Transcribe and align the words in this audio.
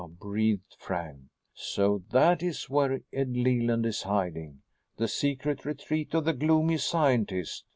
breathed 0.19 0.75
Frank. 0.79 1.19
"So 1.53 2.01
that 2.09 2.41
is 2.41 2.67
where 2.67 3.01
Ed 3.13 3.37
Leland 3.37 3.85
is 3.85 4.01
hiding! 4.01 4.63
The 4.97 5.07
secret 5.07 5.63
retreat 5.63 6.15
of 6.15 6.25
the 6.25 6.33
gloomy 6.33 6.77
scientist!" 6.79 7.65